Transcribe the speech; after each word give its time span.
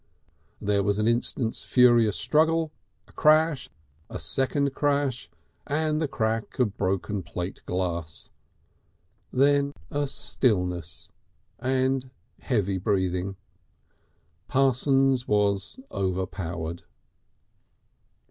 There 0.59 0.81
was 0.81 0.97
an 0.97 1.07
instant's 1.07 1.63
furious 1.63 2.17
struggle, 2.17 2.71
a 3.07 3.11
crash, 3.11 3.69
a 4.09 4.17
second 4.17 4.73
crash 4.73 5.29
and 5.67 6.01
the 6.01 6.07
crack 6.07 6.57
of 6.57 6.75
broken 6.75 7.21
plate 7.21 7.61
glass. 7.67 8.31
Then 9.31 9.73
a 9.91 10.07
stillness 10.07 11.09
and 11.59 12.09
heavy 12.39 12.79
breathing. 12.79 13.35
Parsons 14.47 15.27
was 15.27 15.79
overpowered.... 15.91 16.81